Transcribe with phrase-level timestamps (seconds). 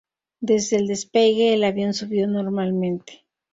[0.39, 3.23] Desde el despegue, el avión subió normalmente.